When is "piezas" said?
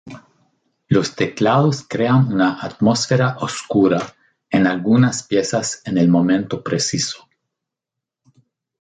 5.21-5.83